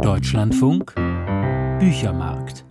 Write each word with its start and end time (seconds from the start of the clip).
Deutschlandfunk 0.00 0.94
Büchermarkt. 1.78 2.64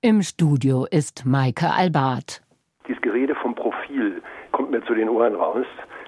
Im 0.00 0.22
Studio 0.22 0.86
ist 0.90 1.24
Maike 1.24 1.70
Albart. 1.70 2.42
Dieses 2.88 3.00
Gerede 3.00 3.34
vom 3.36 3.54
Profil 3.54 4.20
kommt 4.52 4.70
mir 4.70 4.84
zu 4.84 4.94
den 4.94 5.08
Ohren 5.08 5.36
raus. 5.36 5.66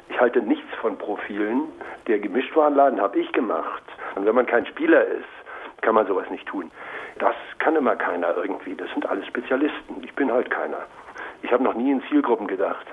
Ich 0.09 0.19
halte 0.19 0.43
nichts 0.43 0.69
von 0.81 0.99
Profilen. 0.99 1.63
Der 2.09 2.19
Gemischtwarenladen 2.19 3.01
habe 3.01 3.19
ich 3.21 3.31
gemacht. 3.33 3.85
Und 4.17 4.27
wenn 4.27 4.35
man 4.35 4.47
kein 4.47 4.67
Spieler 4.67 5.05
ist, 5.07 5.83
kann 5.83 5.95
man 5.95 6.07
sowas 6.07 6.29
nicht 6.31 6.47
tun. 6.47 6.71
Das 7.19 7.35
kann 7.59 7.77
immer 7.77 7.97
keiner 7.97 8.37
irgendwie. 8.37 8.75
Das 8.75 8.91
sind 8.93 9.07
alles 9.07 9.27
Spezialisten. 9.27 10.03
Ich 10.03 10.15
bin 10.15 10.33
halt 10.33 10.51
keiner. 10.51 10.87
Ich 11.43 11.53
habe 11.53 11.63
noch 11.63 11.75
nie 11.75 11.93
in 11.93 12.03
Zielgruppen 12.09 12.47
gedacht. 12.49 12.87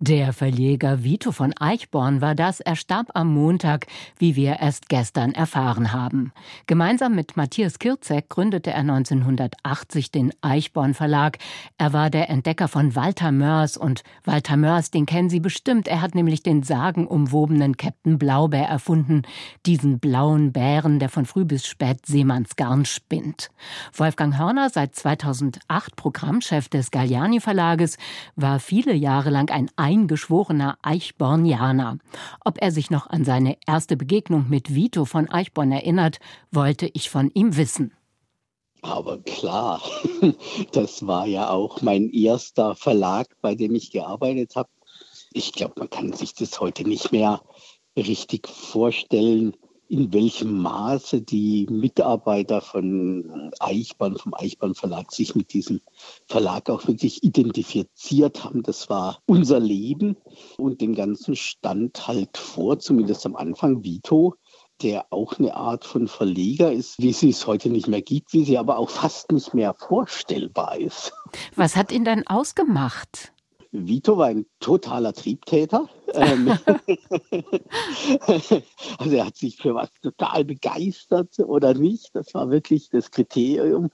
Der 0.00 0.32
Verleger 0.32 1.02
Vito 1.02 1.32
von 1.32 1.52
Eichborn 1.58 2.20
war 2.20 2.36
das. 2.36 2.60
Er 2.60 2.76
starb 2.76 3.08
am 3.14 3.34
Montag, 3.34 3.88
wie 4.16 4.36
wir 4.36 4.60
erst 4.60 4.88
gestern 4.88 5.32
erfahren 5.32 5.92
haben. 5.92 6.32
Gemeinsam 6.68 7.16
mit 7.16 7.36
Matthias 7.36 7.80
Kirzek 7.80 8.28
gründete 8.28 8.70
er 8.70 8.78
1980 8.78 10.12
den 10.12 10.32
Eichborn 10.40 10.94
Verlag. 10.94 11.38
Er 11.78 11.92
war 11.92 12.10
der 12.10 12.30
Entdecker 12.30 12.68
von 12.68 12.94
Walter 12.94 13.32
Mörs 13.32 13.76
und 13.76 14.04
Walter 14.24 14.56
Mörs, 14.56 14.92
den 14.92 15.04
kennen 15.04 15.30
Sie 15.30 15.40
bestimmt. 15.40 15.88
Er 15.88 16.00
hat 16.00 16.14
nämlich 16.14 16.44
den 16.44 16.62
sagenumwobenen 16.62 17.76
Captain 17.76 18.20
Blaubeer 18.20 18.68
erfunden. 18.68 19.22
Diesen 19.66 19.98
blauen 19.98 20.52
Bären, 20.52 21.00
der 21.00 21.08
von 21.08 21.26
früh 21.26 21.44
bis 21.44 21.66
spät 21.66 22.06
Seemannsgarn 22.06 22.84
spinnt. 22.84 23.50
Wolfgang 23.94 24.38
Hörner, 24.38 24.70
seit 24.70 24.94
2008 24.94 25.96
Programmchef 25.96 26.68
des 26.68 26.92
Galliani 26.92 27.40
Verlages, 27.40 27.98
war 28.36 28.60
viele 28.60 28.94
Jahre 28.94 29.30
lang 29.30 29.50
ein 29.50 29.68
eingeschworener 29.88 30.76
Eichbornianer. 30.82 31.96
Ob 32.44 32.60
er 32.60 32.72
sich 32.72 32.90
noch 32.90 33.06
an 33.06 33.24
seine 33.24 33.56
erste 33.66 33.96
Begegnung 33.96 34.44
mit 34.50 34.74
Vito 34.74 35.06
von 35.06 35.30
Eichborn 35.30 35.72
erinnert, 35.72 36.18
wollte 36.50 36.90
ich 36.92 37.08
von 37.08 37.30
ihm 37.32 37.56
wissen. 37.56 37.94
Aber 38.82 39.16
klar, 39.22 39.80
das 40.72 41.06
war 41.06 41.26
ja 41.26 41.48
auch 41.48 41.80
mein 41.80 42.10
erster 42.10 42.74
Verlag, 42.74 43.28
bei 43.40 43.54
dem 43.54 43.74
ich 43.74 43.90
gearbeitet 43.90 44.56
habe. 44.56 44.68
Ich 45.32 45.52
glaube, 45.52 45.74
man 45.78 45.88
kann 45.88 46.12
sich 46.12 46.34
das 46.34 46.60
heute 46.60 46.86
nicht 46.86 47.10
mehr 47.10 47.40
richtig 47.96 48.46
vorstellen, 48.46 49.56
in 49.88 50.12
welchem 50.12 50.60
Maße 50.60 51.22
die 51.22 51.66
Mitarbeiter 51.70 52.60
von 52.60 53.52
Eichborn, 53.58 54.16
vom 54.16 54.34
Eichborn 54.34 54.74
Verlag 54.74 55.12
sich 55.12 55.34
mit 55.34 55.52
diesem 55.52 55.80
Verlag 56.26 56.68
auch 56.68 56.86
wirklich 56.86 57.24
identifiziert 57.24 58.44
haben. 58.44 58.62
Das 58.62 58.90
war 58.90 59.22
unser 59.26 59.60
Leben 59.60 60.16
und 60.58 60.80
den 60.80 60.94
ganzen 60.94 61.36
stand 61.36 62.06
halt 62.06 62.36
vor, 62.36 62.78
zumindest 62.78 63.24
am 63.24 63.34
Anfang 63.34 63.82
Vito, 63.82 64.34
der 64.82 65.06
auch 65.10 65.38
eine 65.38 65.54
Art 65.54 65.84
von 65.84 66.06
Verleger 66.06 66.70
ist, 66.72 66.98
wie 66.98 67.12
sie 67.12 67.30
es 67.30 67.46
heute 67.46 67.70
nicht 67.70 67.88
mehr 67.88 68.02
gibt, 68.02 68.32
wie 68.32 68.44
sie 68.44 68.58
aber 68.58 68.78
auch 68.78 68.90
fast 68.90 69.32
nicht 69.32 69.54
mehr 69.54 69.74
vorstellbar 69.74 70.78
ist. 70.78 71.12
Was 71.56 71.76
hat 71.76 71.92
ihn 71.92 72.04
dann 72.04 72.26
ausgemacht? 72.26 73.32
Vito 73.70 74.16
war 74.16 74.28
ein 74.28 74.46
totaler 74.60 75.12
Triebtäter. 75.12 75.88
Ähm, 76.14 76.48
also 78.98 79.14
er 79.14 79.26
hat 79.26 79.36
sich 79.36 79.56
für 79.56 79.74
was 79.74 79.90
total 80.00 80.44
begeistert 80.44 81.38
oder 81.38 81.74
nicht. 81.74 82.14
Das 82.14 82.32
war 82.32 82.50
wirklich 82.50 82.88
das 82.88 83.10
Kriterium. 83.10 83.90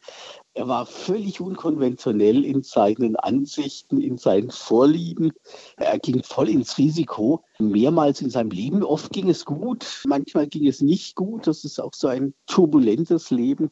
Er 0.54 0.68
war 0.68 0.86
völlig 0.86 1.40
unkonventionell 1.40 2.44
in 2.44 2.62
seinen 2.62 3.16
Ansichten, 3.16 4.00
in 4.00 4.16
seinen 4.16 4.52
Vorlieben. 4.52 5.32
Er 5.76 5.98
ging 5.98 6.22
voll 6.22 6.48
ins 6.48 6.78
Risiko. 6.78 7.42
Mehrmals 7.58 8.20
in 8.20 8.30
seinem 8.30 8.50
Leben. 8.50 8.82
Oft 8.82 9.12
ging 9.12 9.28
es 9.28 9.44
gut, 9.44 10.02
manchmal 10.06 10.48
ging 10.48 10.66
es 10.66 10.80
nicht 10.80 11.14
gut. 11.14 11.46
Das 11.46 11.64
ist 11.64 11.80
auch 11.80 11.92
so 11.94 12.08
ein 12.08 12.34
turbulentes 12.46 13.30
Leben, 13.30 13.70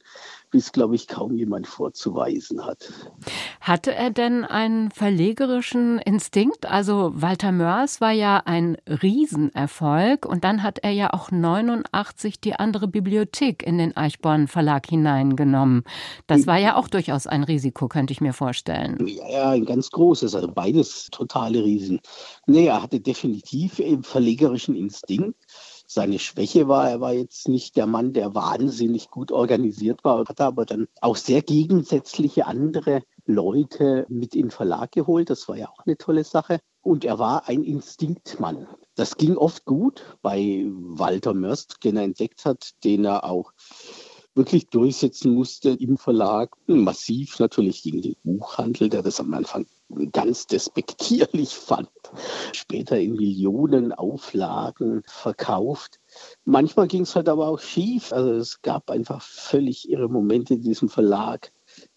wie 0.51 0.59
es, 0.59 0.73
glaube 0.73 0.95
ich, 0.95 1.09
kaum 1.09 1.37
jemand 1.37 1.67
vorzuweisen 1.67 2.65
hat. 2.65 2.93
Hatte 3.61 3.95
er 3.95 4.11
denn 4.11 4.45
einen 4.45 4.91
verlegerischen 4.91 5.99
Instinkt? 5.99 6.67
Also 6.67 7.13
Walter 7.15 7.51
Mörs 7.51 8.01
war 8.01 8.13
ja 8.13 8.43
ein 8.45 8.77
Riesenerfolg 8.87 10.27
und 10.27 10.45
dann 10.45 10.63
hat 10.63 10.79
er 10.79 10.91
ja 10.91 11.13
auch 11.13 11.31
89 11.31 12.41
die 12.41 12.55
andere 12.55 12.87
Bibliothek 12.87 13.67
in 13.67 13.79
den 13.79 13.97
Eichborn 13.97 14.47
Verlag 14.47 14.87
hineingenommen. 14.87 15.85
Das 16.27 16.47
war 16.47 16.59
ja 16.59 16.77
auch 16.77 16.89
durchaus 16.89 17.27
ein 17.27 17.43
Risiko, 17.45 17.89
könnte 17.89 18.13
ich 18.13 18.21
mir 18.21 18.33
vorstellen. 18.33 19.05
Ja, 19.07 19.51
ein 19.51 19.65
ganz 19.65 19.91
großes, 19.91 20.35
also 20.35 20.49
beides 20.49 21.09
totale 21.11 21.65
Riesen. 21.65 22.01
Nee, 22.47 22.67
er 22.67 22.83
hatte 22.83 23.01
definitiv 23.01 23.72
einen 23.81 24.03
verlegerischen 24.03 24.75
Instinkt. 24.75 25.37
Seine 25.87 26.19
Schwäche 26.19 26.69
war, 26.69 26.89
er 26.89 27.01
war 27.01 27.13
jetzt 27.13 27.49
nicht 27.49 27.77
der 27.77 27.87
Mann, 27.87 28.13
der 28.13 28.35
wahnsinnig 28.35 29.11
gut 29.11 29.31
organisiert 29.31 30.05
war, 30.05 30.25
hatte 30.27 30.45
aber 30.45 30.65
dann 30.65 30.89
auch 31.01 31.17
sehr 31.17 31.43
gegensätzliche 31.43 32.47
andere 32.47 33.03
Leute 33.27 34.07
mit 34.09 34.35
in 34.35 34.43
den 34.43 34.51
Verlag 34.51 34.93
geholt. 34.93 35.31
Das 35.31 35.49
war 35.49 35.57
ja 35.57 35.69
auch 35.69 35.85
eine 35.85 35.99
tolle 35.99 36.25
Sache. 36.25 36.61
Und 36.81 37.05
er 37.05 37.19
war 37.19 37.49
ein 37.49 37.63
Instinktmann. 37.63 38.67
Das 38.95 39.17
ging 39.17 39.37
oft 39.37 39.65
gut 39.65 40.17
bei 40.23 40.65
Walter 40.67 41.35
Mörst, 41.35 41.77
den 41.85 41.97
er 41.97 42.03
entdeckt 42.03 42.45
hat, 42.45 42.73
den 42.85 43.05
er 43.05 43.25
auch 43.25 43.53
wirklich 44.35 44.67
durchsetzen 44.69 45.35
musste 45.35 45.71
im 45.71 45.97
Verlag. 45.97 46.57
Massiv 46.67 47.39
natürlich 47.39 47.83
gegen 47.83 48.03
den 48.03 48.17
Buchhandel, 48.25 48.89
der 48.89 49.03
das 49.03 49.21
am 49.21 49.33
Anfang 49.35 49.67
ganz 50.13 50.47
despektierlich 50.47 51.55
fand. 51.55 51.89
Später 52.53 52.99
in 52.99 53.13
Millionen 53.13 53.93
Auflagen 53.93 55.03
verkauft. 55.07 56.01
Manchmal 56.45 56.89
ging 56.89 57.03
es 57.03 57.17
halt 57.17 57.29
aber 57.29 57.49
auch 57.49 57.61
schief. 57.61 58.13
Also 58.13 58.33
es 58.33 58.63
gab 58.63 58.91
einfach 58.91 59.23
völlig 59.23 59.89
irre 59.89 60.09
Momente 60.09 60.55
in 60.55 60.63
diesem 60.63 60.89
Verlag, 60.89 61.53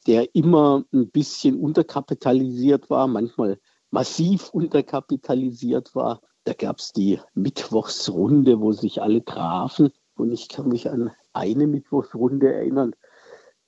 der 0.08 0.34
immer 0.36 0.84
ein 0.94 1.10
bisschen 1.10 1.60
unterkapitalisiert 1.60 2.90
war, 2.90 3.08
manchmal 3.08 3.60
massiv 3.92 4.50
unterkapitalisiert 4.50 5.96
war. 5.96 6.22
Da 6.44 6.54
gab 6.54 6.80
es 6.80 6.92
die 6.92 7.20
Mittwochsrunde, 7.34 8.60
wo 8.60 8.72
sich 8.72 9.02
alle 9.02 9.24
trafen. 9.24 9.92
Und 10.16 10.32
ich 10.32 10.48
kann 10.48 10.70
mich 10.70 10.90
an 10.90 11.12
eine 11.34 11.68
Mittwochsrunde 11.68 12.54
erinnern, 12.54 12.96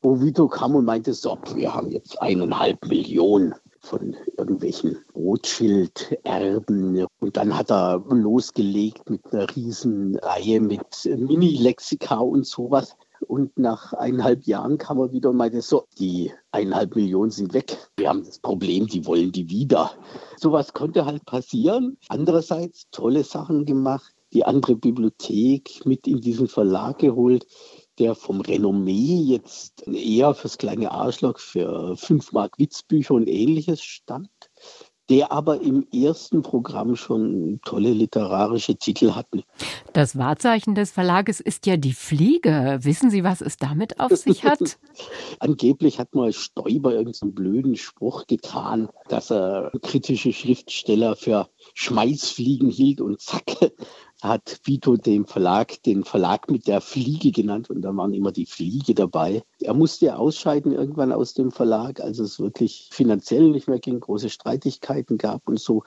wo 0.01 0.21
Vito 0.21 0.47
kam 0.47 0.75
und 0.75 0.85
meinte, 0.85 1.13
so, 1.13 1.37
wir 1.55 1.73
haben 1.73 1.91
jetzt 1.91 2.21
eineinhalb 2.21 2.85
Millionen 2.85 3.55
von 3.87 4.15
irgendwelchen 4.37 4.97
Rothschild-Erben. 5.15 7.05
Und 7.19 7.37
dann 7.37 7.57
hat 7.57 7.71
er 7.71 8.03
losgelegt 8.09 9.09
mit 9.09 9.21
einer 9.33 9.47
riesen 9.55 10.17
Reihe 10.17 10.59
mit 10.59 11.05
Mini-Lexika 11.05 12.17
und 12.17 12.45
sowas. 12.45 12.95
Und 13.21 13.57
nach 13.57 13.93
eineinhalb 13.93 14.43
Jahren 14.43 14.77
kam 14.77 14.99
er 14.99 15.11
wieder 15.11 15.31
und 15.31 15.37
meinte, 15.37 15.61
so, 15.61 15.85
die 15.97 16.31
eineinhalb 16.51 16.95
Millionen 16.95 17.31
sind 17.31 17.53
weg. 17.53 17.77
Wir 17.97 18.09
haben 18.09 18.23
das 18.23 18.39
Problem, 18.39 18.85
die 18.87 19.05
wollen 19.05 19.31
die 19.31 19.49
wieder. 19.49 19.91
Sowas 20.37 20.73
konnte 20.73 21.05
halt 21.05 21.25
passieren. 21.25 21.97
Andererseits 22.09 22.87
tolle 22.91 23.23
Sachen 23.23 23.65
gemacht 23.65 24.13
die 24.33 24.45
andere 24.45 24.75
Bibliothek 24.75 25.85
mit 25.85 26.07
in 26.07 26.21
diesen 26.21 26.47
Verlag 26.47 26.99
geholt, 26.99 27.47
der 27.99 28.15
vom 28.15 28.41
Renommee 28.41 29.21
jetzt 29.21 29.87
eher 29.87 30.33
fürs 30.33 30.57
kleine 30.57 30.91
Arschloch 30.91 31.39
für 31.39 31.95
5 31.97 32.31
Mark 32.31 32.59
Witzbücher 32.59 33.13
und 33.13 33.27
ähnliches 33.27 33.83
stand 33.83 34.29
der 35.09 35.31
aber 35.31 35.61
im 35.61 35.87
ersten 35.93 36.41
Programm 36.41 36.95
schon 36.95 37.59
tolle 37.63 37.91
literarische 37.91 38.75
Titel 38.75 39.13
hatten. 39.13 39.43
Das 39.93 40.17
Wahrzeichen 40.17 40.75
des 40.75 40.91
Verlages 40.91 41.39
ist 41.39 41.65
ja 41.65 41.77
die 41.77 41.93
Fliege. 41.93 42.79
Wissen 42.81 43.09
Sie, 43.09 43.23
was 43.23 43.41
es 43.41 43.57
damit 43.57 43.99
auf 43.99 44.15
sich 44.15 44.43
hat? 44.43 44.59
Angeblich 45.39 45.99
hat 45.99 46.13
mal 46.13 46.33
Stoiber 46.33 46.93
irgendeinen 46.93 47.33
blöden 47.33 47.75
Spruch 47.75 48.27
getan, 48.27 48.89
dass 49.07 49.31
er 49.31 49.71
kritische 49.81 50.33
Schriftsteller 50.33 51.15
für 51.15 51.47
Schmeißfliegen 51.73 52.69
hielt 52.69 52.99
und 52.99 53.21
zack, 53.21 53.71
hat 54.21 54.59
Vito 54.63 54.97
dem 54.97 55.25
Verlag 55.25 55.81
den 55.83 56.03
Verlag 56.03 56.49
mit 56.49 56.67
der 56.67 56.81
Fliege 56.81 57.31
genannt 57.31 57.69
und 57.69 57.81
da 57.81 57.95
waren 57.95 58.13
immer 58.13 58.31
die 58.31 58.45
Fliege 58.45 58.95
dabei. 58.95 59.43
Er 59.61 59.73
musste 59.73 60.17
ausscheiden 60.17 60.71
irgendwann 60.71 61.11
aus 61.11 61.33
dem 61.33 61.51
Verlag, 61.51 62.01
als 62.01 62.19
es 62.19 62.39
wirklich 62.39 62.89
finanziell 62.91 63.49
nicht 63.49 63.67
mehr 63.67 63.79
ging, 63.79 63.99
große 63.99 64.29
Streitigkeiten 64.29 65.17
gab 65.17 65.47
und 65.47 65.59
so. 65.59 65.83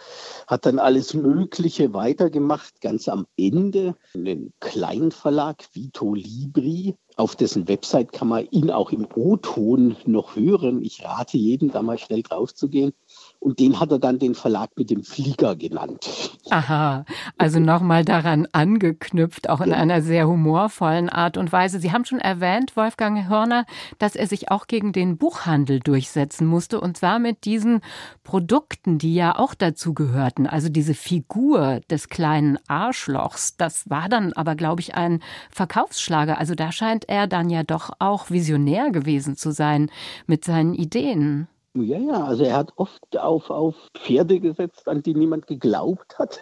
Hat 0.46 0.66
dann 0.66 0.78
alles 0.78 1.14
Mögliche 1.14 1.92
weitergemacht. 1.92 2.80
Ganz 2.80 3.08
am 3.08 3.26
Ende 3.36 3.96
einen 4.14 4.52
Kleinverlag, 4.60 5.64
Vito 5.72 6.14
Libri, 6.14 6.96
auf 7.16 7.36
dessen 7.36 7.68
Website 7.68 8.12
kann 8.12 8.28
man 8.28 8.46
ihn 8.50 8.70
auch 8.70 8.92
im 8.92 9.06
O-Ton 9.14 9.96
noch 10.06 10.36
hören. 10.36 10.82
Ich 10.82 11.04
rate 11.04 11.36
jedem, 11.36 11.70
da 11.70 11.82
mal 11.82 11.98
schnell 11.98 12.22
drauf 12.22 12.54
zu 12.54 12.68
gehen 12.68 12.92
Und 13.40 13.58
den 13.58 13.80
hat 13.80 13.90
er 13.90 13.98
dann 13.98 14.18
den 14.18 14.34
Verlag 14.34 14.70
mit 14.76 14.90
dem 14.90 15.02
Flieger 15.02 15.56
genannt. 15.56 16.06
Aha, 16.50 17.06
also 17.38 17.58
nochmal 17.58 18.04
daran 18.04 18.46
angeknüpft, 18.52 19.48
auch 19.48 19.62
in 19.62 19.70
ja. 19.70 19.76
einer 19.76 20.02
sehr 20.02 20.28
humorvollen 20.28 21.08
Art 21.08 21.38
und 21.38 21.50
Weise. 21.50 21.80
Sie 21.80 21.90
haben 21.90 22.04
schon 22.04 22.18
erwähnt, 22.18 22.76
Wolfgang 22.76 23.28
Hörner, 23.30 23.64
dass 23.98 24.14
er 24.14 24.26
sich 24.26 24.50
auch 24.50 24.66
gegen 24.66 24.92
den 24.92 25.16
Buchhandel 25.16 25.80
durchsetzen 25.80 26.46
musste 26.46 26.82
und 26.82 26.98
zwar 26.98 27.18
mit 27.18 27.46
diesen 27.46 27.80
Produkten, 28.24 28.98
die 28.98 29.14
ja 29.14 29.38
auch 29.38 29.54
dazu 29.54 29.94
gehörten. 29.94 30.46
Also 30.46 30.68
diese 30.68 30.94
Figur 30.94 31.80
des 31.90 32.10
kleinen 32.10 32.58
Arschlochs, 32.68 33.56
das 33.56 33.88
war 33.88 34.10
dann 34.10 34.34
aber, 34.34 34.54
glaube 34.54 34.82
ich, 34.82 34.94
ein 34.94 35.22
Verkaufsschlager. 35.50 36.36
Also 36.36 36.54
da 36.54 36.72
scheint 36.72 37.08
er 37.08 37.26
dann 37.26 37.48
ja 37.48 37.62
doch 37.62 37.90
auch 38.00 38.30
visionär 38.30 38.90
gewesen 38.90 39.34
zu 39.34 39.50
sein 39.50 39.90
mit 40.26 40.44
seinen 40.44 40.74
Ideen. 40.74 41.48
Ja, 41.76 41.98
ja, 41.98 42.24
also 42.24 42.42
er 42.42 42.56
hat 42.56 42.72
oft 42.76 43.16
auf, 43.16 43.48
auf 43.48 43.76
Pferde 43.96 44.40
gesetzt, 44.40 44.88
an 44.88 45.04
die 45.04 45.14
niemand 45.14 45.46
geglaubt 45.46 46.18
hat, 46.18 46.40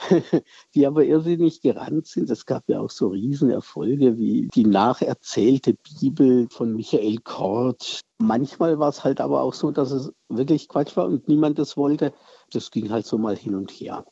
die 0.74 0.86
aber 0.86 1.04
irrsinnig 1.04 1.60
gerannt 1.60 2.06
sind. 2.06 2.30
Es 2.30 2.46
gab 2.46 2.66
ja 2.66 2.80
auch 2.80 2.88
so 2.88 3.08
Riesenerfolge 3.08 4.16
wie 4.16 4.48
die 4.54 4.64
nacherzählte 4.64 5.74
Bibel 5.74 6.48
von 6.50 6.74
Michael 6.74 7.18
Kort. 7.18 8.00
Manchmal 8.18 8.78
war 8.78 8.88
es 8.88 9.04
halt 9.04 9.20
aber 9.20 9.42
auch 9.42 9.52
so, 9.52 9.70
dass 9.70 9.90
es 9.90 10.12
wirklich 10.30 10.68
Quatsch 10.68 10.96
war 10.96 11.06
und 11.06 11.28
niemand 11.28 11.58
es 11.58 11.76
wollte. 11.76 12.14
Das 12.50 12.70
ging 12.70 12.90
halt 12.90 13.04
so 13.04 13.18
mal 13.18 13.36
hin 13.36 13.54
und 13.54 13.70
her. 13.70 14.06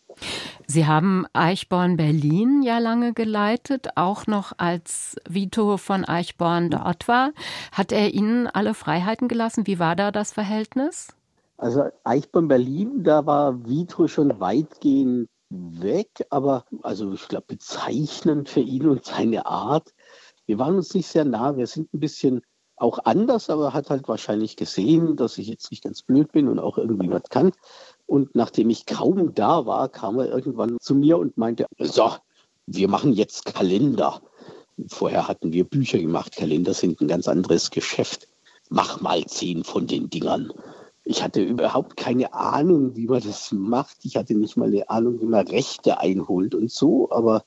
Sie 0.66 0.86
haben 0.86 1.26
Eichborn 1.32 1.96
Berlin 1.96 2.62
ja 2.62 2.78
lange 2.78 3.14
geleitet, 3.14 3.88
auch 3.96 4.26
noch 4.26 4.52
als 4.58 5.16
Vito 5.28 5.76
von 5.76 6.04
Eichborn 6.04 6.70
dort 6.70 7.08
war. 7.08 7.32
Hat 7.72 7.92
er 7.92 8.12
Ihnen 8.12 8.46
alle 8.46 8.74
Freiheiten 8.74 9.28
gelassen? 9.28 9.66
Wie 9.66 9.78
war 9.78 9.96
da 9.96 10.10
das 10.10 10.32
Verhältnis? 10.32 11.08
Also 11.56 11.84
Eichborn 12.04 12.48
Berlin, 12.48 13.02
da 13.02 13.26
war 13.26 13.66
Vito 13.66 14.06
schon 14.06 14.38
weitgehend 14.40 15.28
weg, 15.50 16.26
aber 16.30 16.64
also 16.82 17.12
ich 17.12 17.26
glaube 17.28 17.46
bezeichnend 17.48 18.48
für 18.48 18.60
ihn 18.60 18.86
und 18.88 19.04
seine 19.04 19.46
Art. 19.46 19.94
Wir 20.46 20.58
waren 20.58 20.76
uns 20.76 20.94
nicht 20.94 21.06
sehr 21.06 21.24
nah, 21.24 21.56
wir 21.56 21.66
sind 21.66 21.92
ein 21.92 22.00
bisschen 22.00 22.42
auch 22.76 23.00
anders, 23.04 23.50
aber 23.50 23.74
hat 23.74 23.90
halt 23.90 24.08
wahrscheinlich 24.08 24.56
gesehen, 24.56 25.16
dass 25.16 25.38
ich 25.38 25.48
jetzt 25.48 25.70
nicht 25.70 25.82
ganz 25.82 26.02
blöd 26.02 26.30
bin 26.32 26.48
und 26.48 26.58
auch 26.58 26.78
irgendwie 26.78 27.10
was 27.10 27.24
kann. 27.28 27.52
Und 28.08 28.34
nachdem 28.34 28.70
ich 28.70 28.86
kaum 28.86 29.34
da 29.34 29.66
war, 29.66 29.90
kam 29.90 30.18
er 30.18 30.30
irgendwann 30.30 30.78
zu 30.80 30.94
mir 30.94 31.18
und 31.18 31.36
meinte, 31.36 31.66
so, 31.78 32.10
wir 32.66 32.88
machen 32.88 33.12
jetzt 33.12 33.44
Kalender. 33.44 34.22
Vorher 34.88 35.28
hatten 35.28 35.52
wir 35.52 35.64
Bücher 35.64 35.98
gemacht. 35.98 36.34
Kalender 36.34 36.72
sind 36.72 37.00
ein 37.02 37.08
ganz 37.08 37.28
anderes 37.28 37.70
Geschäft. 37.70 38.26
Mach 38.70 39.02
mal 39.02 39.26
zehn 39.26 39.62
von 39.62 39.86
den 39.86 40.08
Dingern. 40.08 40.50
Ich 41.04 41.22
hatte 41.22 41.42
überhaupt 41.42 41.98
keine 41.98 42.32
Ahnung, 42.32 42.96
wie 42.96 43.06
man 43.06 43.22
das 43.22 43.52
macht. 43.52 43.98
Ich 44.04 44.16
hatte 44.16 44.34
nicht 44.34 44.56
mal 44.56 44.68
eine 44.68 44.88
Ahnung, 44.88 45.20
wie 45.20 45.26
man 45.26 45.46
Rechte 45.46 45.98
einholt 46.00 46.54
und 46.54 46.70
so. 46.70 47.10
Aber 47.10 47.44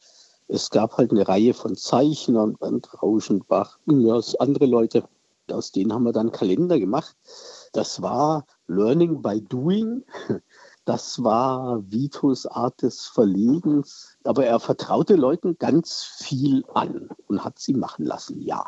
es 0.47 0.69
gab 0.69 0.97
halt 0.97 1.09
eine 1.09 1.27
Reihe 1.27 1.55
von 1.55 1.75
Zeichnern, 1.75 2.53
Bernd 2.53 3.01
Rauschenbach, 3.01 3.79
andere 3.87 4.65
Leute. 4.67 5.05
Aus 5.51 5.71
denen 5.71 5.91
haben 5.91 6.03
wir 6.03 6.13
dann 6.13 6.31
Kalender 6.31 6.79
gemacht. 6.79 7.15
Das 7.73 8.01
war 8.01 8.45
Learning 8.67 9.21
by 9.21 9.41
Doing. 9.41 10.03
Das 10.91 11.23
war 11.23 11.89
Vitos 11.89 12.45
Art 12.45 12.81
des 12.81 13.07
Verlegens. 13.07 14.17
Aber 14.25 14.45
er 14.45 14.59
vertraute 14.59 15.15
Leuten 15.15 15.57
ganz 15.57 16.03
viel 16.03 16.65
an 16.73 17.07
und 17.27 17.45
hat 17.45 17.59
sie 17.59 17.73
machen 17.73 18.03
lassen, 18.03 18.41
ja. 18.41 18.65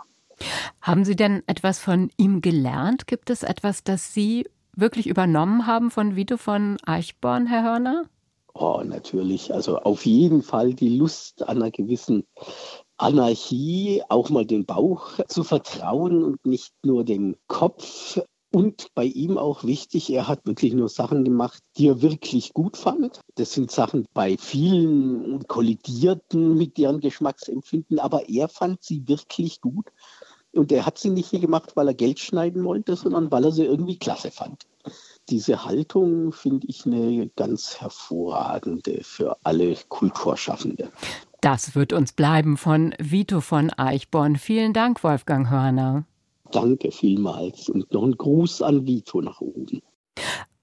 Haben 0.80 1.04
Sie 1.04 1.18
denn 1.18 1.44
etwas 1.48 1.80
von 1.80 2.10
ihm 2.16 2.40
gelernt? 2.40 3.08
Gibt 3.08 3.30
es 3.30 3.44
etwas, 3.44 3.84
das 3.84 4.14
Sie 4.14 4.48
wirklich 4.74 5.08
übernommen 5.08 5.68
haben 5.68 5.92
von 5.92 6.16
Vito 6.16 6.38
von 6.38 6.78
Eichborn, 6.86 7.46
Herr 7.46 7.64
Hörner? 7.64 8.04
Oh, 8.54 8.82
natürlich. 8.86 9.54
Also 9.54 9.80
auf 9.80 10.06
jeden 10.06 10.44
Fall 10.44 10.74
die 10.74 10.96
Lust 10.98 11.44
an 11.44 11.58
einer 11.58 11.72
gewissen 11.72 12.24
Anarchie, 12.96 14.02
auch 14.08 14.30
mal 14.30 14.46
den 14.46 14.66
Bauch 14.66 15.20
zu 15.28 15.44
vertrauen 15.44 16.24
und 16.24 16.46
nicht 16.46 16.74
nur 16.86 17.04
den 17.04 17.36
Kopf. 17.48 18.22
Und 18.56 18.94
bei 18.94 19.06
ihm 19.06 19.40
auch 19.40 19.64
wichtig, 19.64 20.12
er 20.12 20.28
hat 20.28 20.46
wirklich 20.46 20.74
nur 20.74 20.88
Sachen 20.88 21.24
gemacht, 21.24 21.64
die 21.76 21.88
er 21.88 22.04
wirklich 22.04 22.54
gut 22.54 22.78
fand. 22.78 23.20
Das 23.34 23.52
sind 23.54 23.72
Sachen 23.72 24.06
bei 24.14 24.38
vielen 24.38 25.48
kollidierten 25.48 26.56
mit 26.56 26.78
deren 26.78 27.00
Geschmacksempfinden, 27.00 27.98
aber 27.98 28.30
er 28.30 28.48
fand 28.50 28.84
sie 28.84 29.08
wirklich 29.08 29.60
gut. 29.60 29.88
Und 30.52 30.72
er 30.72 30.86
hat 30.86 31.00
sie 31.00 31.10
nicht 31.10 31.32
gemacht, 31.32 31.72
weil 31.76 31.88
er 31.88 31.94
Geld 31.96 32.20
schneiden 32.20 32.64
wollte, 32.64 32.96
sondern 32.96 33.32
weil 33.32 33.46
er 33.46 33.52
sie 33.52 33.66
irgendwie 33.66 33.98
klasse 33.98 34.30
fand. 34.30 34.68
Diese 35.30 35.66
Haltung 35.66 36.32
finde 36.32 36.68
ich 36.68 36.86
eine 36.86 37.32
ganz 37.36 37.82
hervorragende 37.82 39.00
für 39.04 39.36
alle 39.44 39.76
Kulturschaffende. 39.90 40.92
Das 41.42 41.74
wird 41.74 41.92
uns 41.92 42.14
bleiben 42.14 42.58
von 42.58 42.94
Vito 43.00 43.42
von 43.42 43.72
Eichborn. 43.72 44.36
Vielen 44.36 44.74
Dank, 44.74 45.04
Wolfgang 45.04 45.50
Hörner. 45.50 46.06
Danke 46.54 46.92
vielmals 46.92 47.68
und 47.68 47.92
noch 47.92 48.04
ein 48.04 48.16
Gruß 48.16 48.62
an 48.62 48.86
Vito 48.86 49.22
nach 49.22 49.42
oben. 49.42 49.82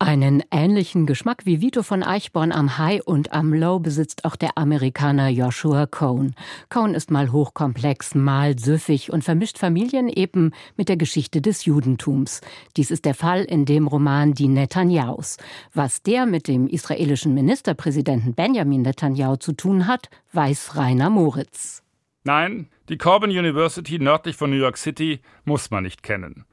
Einen 0.03 0.43
ähnlichen 0.51 1.05
Geschmack 1.05 1.45
wie 1.45 1.61
Vito 1.61 1.83
von 1.83 2.03
Eichborn 2.03 2.53
am 2.53 2.79
High 2.79 3.03
und 3.05 3.35
am 3.35 3.53
Low 3.53 3.81
besitzt 3.81 4.25
auch 4.25 4.37
der 4.37 4.57
Amerikaner 4.57 5.29
Joshua 5.29 5.87
Cohn. 5.87 6.35
Cohn 6.71 6.95
ist 6.95 7.11
mal 7.11 7.33
hochkomplex, 7.33 8.15
mal 8.15 8.59
süffig 8.59 9.13
und 9.13 9.25
vermischt 9.25 9.59
Familien 9.59 10.09
eben 10.09 10.53
mit 10.77 10.89
der 10.89 10.97
Geschichte 10.97 11.43
des 11.43 11.67
Judentums. 11.67 12.41
Dies 12.79 12.91
ist 12.91 13.05
der 13.05 13.15
Fall 13.15 13.45
in 13.45 13.67
dem 13.67 13.89
Roman 13.89 14.33
Die 14.33 14.49
Netanyahus. 14.49 15.37
Was 15.75 16.03
der 16.03 16.25
mit 16.25 16.49
dem 16.49 16.67
israelischen 16.67 17.35
Ministerpräsidenten 17.35 18.33
Benjamin 18.33 18.83
Netanyahu 18.83 19.37
zu 19.37 19.53
tun 19.53 19.87
hat, 19.87 20.09
weiß 20.33 20.77
Rainer 20.77 21.11
Moritz. 21.11 21.83
Nein, 22.25 22.69
die 22.91 22.99
Corbin 22.99 23.31
University 23.31 23.99
nördlich 23.99 24.37
von 24.37 24.51
New 24.51 24.57
York 24.57 24.77
City 24.77 25.21
muss 25.45 25.71
man 25.71 25.85
nicht 25.85 26.03
kennen. 26.03 26.45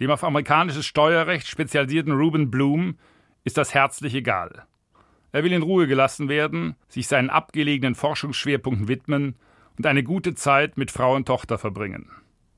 Dem 0.00 0.10
auf 0.10 0.24
amerikanisches 0.24 0.84
Steuerrecht 0.84 1.46
spezialisierten 1.46 2.12
Ruben 2.12 2.50
Bloom 2.50 2.98
ist 3.44 3.56
das 3.56 3.72
herzlich 3.72 4.14
egal. 4.14 4.66
Er 5.30 5.44
will 5.44 5.52
in 5.52 5.62
Ruhe 5.62 5.86
gelassen 5.86 6.28
werden, 6.28 6.74
sich 6.88 7.06
seinen 7.06 7.30
abgelegenen 7.30 7.94
Forschungsschwerpunkten 7.94 8.88
widmen 8.88 9.36
und 9.78 9.86
eine 9.86 10.02
gute 10.02 10.34
Zeit 10.34 10.76
mit 10.76 10.90
Frau 10.90 11.14
und 11.14 11.26
Tochter 11.26 11.56
verbringen. 11.56 12.10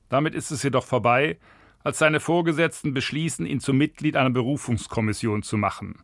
Damit 0.09 0.33
ist 0.33 0.49
es 0.49 0.63
jedoch 0.63 0.85
vorbei, 0.85 1.37
als 1.83 1.99
seine 1.99 2.19
Vorgesetzten 2.19 2.95
beschließen, 2.95 3.45
ihn 3.45 3.59
zum 3.59 3.77
Mitglied 3.77 4.17
einer 4.17 4.31
Berufungskommission 4.31 5.43
zu 5.43 5.57
machen. 5.57 5.99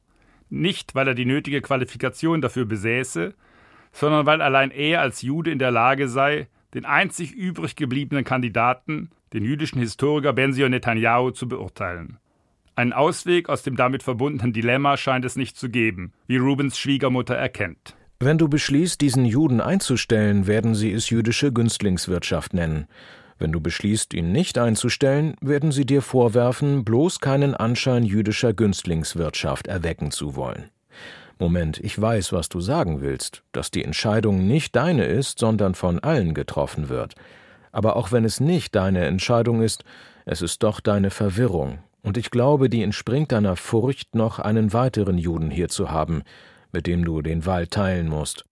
Nicht, 0.49 0.93
weil 0.93 1.07
er 1.07 1.15
die 1.15 1.25
nötige 1.25 1.61
Qualifikation 1.61 2.39
dafür 2.39 2.65
besäße, 2.65 3.33
sondern 3.91 4.25
weil 4.25 4.41
allein 4.41 4.71
er 4.71 5.01
als 5.01 5.21
Jude 5.21 5.51
in 5.51 5.59
der 5.59 5.71
Lage 5.71 6.07
sei, 6.07 6.47
den 6.73 6.85
einzig 6.85 7.33
übrig 7.33 7.75
gebliebenen 7.75 8.23
Kandidaten, 8.23 9.09
den 9.33 9.43
jüdischen 9.43 9.79
Historiker 9.79 10.33
Benzion 10.33 10.71
Netanyahu, 10.71 11.31
zu 11.31 11.47
beurteilen. 11.47 12.17
Einen 12.75 12.93
Ausweg 12.93 13.49
aus 13.49 13.63
dem 13.63 13.75
damit 13.75 14.01
verbundenen 14.01 14.53
Dilemma 14.53 14.95
scheint 14.97 15.25
es 15.25 15.35
nicht 15.35 15.57
zu 15.57 15.69
geben, 15.69 16.13
wie 16.27 16.37
Rubens 16.37 16.77
Schwiegermutter 16.77 17.35
erkennt. 17.35 17.95
Wenn 18.19 18.37
du 18.37 18.47
beschließt, 18.47 19.01
diesen 19.01 19.25
Juden 19.25 19.61
einzustellen, 19.61 20.47
werden 20.47 20.75
sie 20.75 20.91
es 20.91 21.09
jüdische 21.09 21.51
Günstlingswirtschaft 21.51 22.53
nennen. 22.53 22.87
Wenn 23.39 23.51
du 23.51 23.59
beschließt, 23.59 24.13
ihn 24.13 24.31
nicht 24.31 24.59
einzustellen, 24.59 25.35
werden 25.41 25.71
sie 25.71 25.85
dir 25.85 26.03
vorwerfen, 26.03 26.85
bloß 26.85 27.19
keinen 27.19 27.55
Anschein 27.55 28.03
jüdischer 28.03 28.53
Günstlingswirtschaft 28.53 29.65
erwecken 29.65 30.11
zu 30.11 30.35
wollen. 30.35 30.69
Moment, 31.41 31.79
ich 31.79 31.99
weiß, 31.99 32.33
was 32.33 32.49
du 32.49 32.61
sagen 32.61 33.01
willst, 33.01 33.41
dass 33.51 33.71
die 33.71 33.83
Entscheidung 33.83 34.45
nicht 34.45 34.75
deine 34.75 35.05
ist, 35.05 35.39
sondern 35.39 35.73
von 35.73 35.97
allen 35.97 36.35
getroffen 36.35 36.87
wird. 36.87 37.15
Aber 37.71 37.95
auch 37.95 38.11
wenn 38.11 38.25
es 38.25 38.39
nicht 38.39 38.75
deine 38.75 39.05
Entscheidung 39.05 39.63
ist, 39.63 39.83
es 40.25 40.43
ist 40.43 40.61
doch 40.61 40.79
deine 40.79 41.09
Verwirrung, 41.09 41.79
und 42.03 42.17
ich 42.17 42.29
glaube, 42.29 42.69
die 42.69 42.83
entspringt 42.83 43.31
deiner 43.31 43.55
Furcht, 43.55 44.13
noch 44.13 44.37
einen 44.37 44.71
weiteren 44.71 45.17
Juden 45.17 45.49
hier 45.49 45.67
zu 45.67 45.89
haben, 45.89 46.21
mit 46.71 46.85
dem 46.85 47.03
du 47.03 47.23
den 47.23 47.43
Wald 47.47 47.71
teilen 47.71 48.07
musst. 48.07 48.45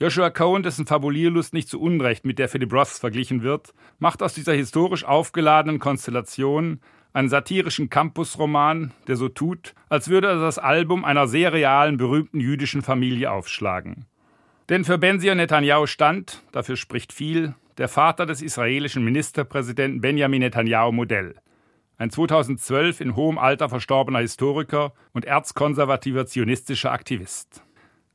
Joshua 0.00 0.30
Cohen, 0.30 0.62
dessen 0.62 0.86
Fabulierlust 0.86 1.52
nicht 1.52 1.68
zu 1.68 1.78
Unrecht 1.78 2.24
mit 2.24 2.38
der 2.38 2.48
Philip 2.48 2.72
Roths 2.72 2.98
verglichen 2.98 3.42
wird, 3.42 3.74
macht 3.98 4.22
aus 4.22 4.32
dieser 4.32 4.54
historisch 4.54 5.04
aufgeladenen 5.04 5.78
Konstellation 5.78 6.80
einen 7.12 7.28
satirischen 7.28 7.90
Campusroman, 7.90 8.92
der 9.06 9.16
so 9.16 9.28
tut, 9.28 9.74
als 9.88 10.08
würde 10.08 10.28
er 10.28 10.40
das 10.40 10.58
Album 10.58 11.04
einer 11.04 11.26
sehr 11.26 11.52
realen, 11.52 11.96
berühmten 11.96 12.40
jüdischen 12.40 12.82
Familie 12.82 13.30
aufschlagen. 13.30 14.06
Denn 14.68 14.84
für 14.84 14.98
Benzion 14.98 15.38
Netanyahu 15.38 15.86
stand, 15.86 16.42
dafür 16.52 16.76
spricht 16.76 17.12
viel, 17.12 17.54
der 17.78 17.88
Vater 17.88 18.26
des 18.26 18.42
israelischen 18.42 19.04
Ministerpräsidenten 19.04 20.00
Benjamin 20.00 20.40
Netanyahu 20.40 20.92
Modell. 20.92 21.34
Ein 21.98 22.10
2012 22.10 23.00
in 23.00 23.16
hohem 23.16 23.36
Alter 23.36 23.68
verstorbener 23.68 24.20
Historiker 24.20 24.92
und 25.12 25.24
erzkonservativer 25.24 26.26
zionistischer 26.26 26.92
Aktivist. 26.92 27.62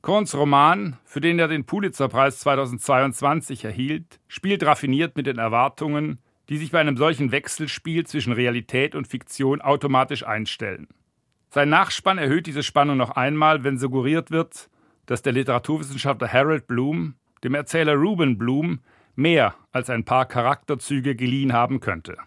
Korns 0.02 0.36
Roman, 0.36 0.98
für 1.04 1.20
den 1.20 1.40
er 1.40 1.48
den 1.48 1.66
Pulitzerpreis 1.66 2.40
2022 2.40 3.66
erhielt, 3.66 4.20
spielt 4.28 4.64
raffiniert 4.64 5.18
mit 5.18 5.26
den 5.26 5.40
Erwartungen, 5.40 6.20
die 6.50 6.58
sich 6.58 6.72
bei 6.72 6.80
einem 6.80 6.98
solchen 6.98 7.32
Wechselspiel 7.32 8.06
zwischen 8.06 8.34
Realität 8.34 8.96
und 8.96 9.08
Fiktion 9.08 9.62
automatisch 9.62 10.26
einstellen. 10.26 10.88
Sein 11.50 11.70
Nachspann 11.70 12.18
erhöht 12.18 12.48
diese 12.48 12.64
Spannung 12.64 12.98
noch 12.98 13.12
einmal, 13.12 13.64
wenn 13.64 13.78
suggeriert 13.78 14.32
wird, 14.32 14.70
dass 15.06 15.22
der 15.22 15.34
Literaturwissenschaftler 15.34 16.32
Harold 16.32 16.68
Bloom 16.68 17.16
dem 17.44 17.54
Erzähler 17.54 17.94
Ruben 17.94 18.38
Bloom 18.38 18.80
mehr 19.16 19.56
als 19.72 19.90
ein 19.90 20.04
paar 20.04 20.26
Charakterzüge 20.26 21.16
geliehen 21.16 21.54
haben 21.54 21.80
könnte. 21.80 22.18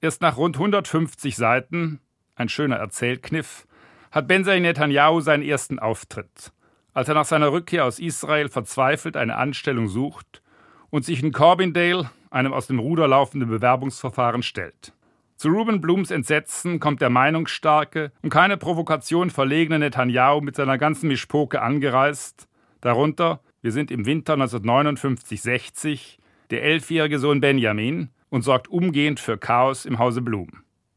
Erst 0.00 0.20
nach 0.20 0.36
rund 0.36 0.56
150 0.56 1.36
Seiten, 1.36 2.00
ein 2.34 2.48
schöner 2.48 2.76
Erzählkniff, 2.76 3.66
hat 4.10 4.28
Benjamin 4.28 4.62
Netanyahu 4.62 5.20
seinen 5.20 5.42
ersten 5.42 5.78
Auftritt, 5.78 6.52
als 6.92 7.08
er 7.08 7.14
nach 7.14 7.24
seiner 7.24 7.50
Rückkehr 7.50 7.84
aus 7.84 7.98
Israel 7.98 8.48
verzweifelt 8.48 9.16
eine 9.16 9.36
Anstellung 9.36 9.88
sucht 9.88 10.42
und 10.90 11.04
sich 11.04 11.22
in 11.22 11.32
Corbindale, 11.32 12.10
einem 12.32 12.52
aus 12.52 12.66
dem 12.66 12.78
Ruder 12.78 13.06
laufenden 13.08 13.48
Bewerbungsverfahren, 13.48 14.42
stellt. 14.42 14.92
Zu 15.36 15.48
Ruben 15.48 15.80
Blums 15.80 16.10
Entsetzen 16.10 16.78
kommt 16.78 17.00
der 17.00 17.10
meinungsstarke 17.10 18.12
und 18.22 18.30
keine 18.30 18.56
Provokation 18.56 19.30
verlegene 19.30 19.78
Netanyahu 19.78 20.40
mit 20.40 20.56
seiner 20.56 20.78
ganzen 20.78 21.08
Mischpoke 21.08 21.60
angereist, 21.60 22.48
darunter, 22.80 23.40
wir 23.60 23.72
sind 23.72 23.90
im 23.90 24.06
Winter 24.06 24.34
1959-60, 24.34 26.18
der 26.50 26.62
elfjährige 26.62 27.18
Sohn 27.18 27.40
Benjamin 27.40 28.10
und 28.28 28.42
sorgt 28.42 28.68
umgehend 28.68 29.20
für 29.20 29.38
Chaos 29.38 29.84
im 29.84 29.98
Hause 29.98 30.22
Blum. 30.22 30.48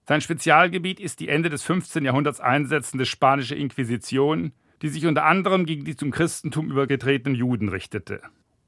Sein 0.07 0.21
Spezialgebiet 0.21 0.99
ist 0.99 1.19
die 1.19 1.29
Ende 1.29 1.49
des 1.49 1.63
15. 1.63 2.05
Jahrhunderts 2.05 2.39
einsetzende 2.39 3.05
spanische 3.05 3.55
Inquisition, 3.55 4.51
die 4.81 4.89
sich 4.89 5.05
unter 5.07 5.25
anderem 5.25 5.65
gegen 5.65 5.85
die 5.85 5.95
zum 5.95 6.11
Christentum 6.11 6.69
übergetretenen 6.69 7.35
Juden 7.35 7.69
richtete. 7.69 8.21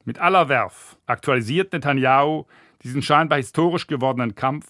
Mit 0.07 0.19
aller 0.19 0.47
Werf 0.47 0.95
aktualisiert 1.05 1.73
Netanyahu 1.73 2.45
diesen 2.81 3.01
scheinbar 3.01 3.39
historisch 3.39 3.87
gewordenen 3.87 4.35
Kampf 4.35 4.65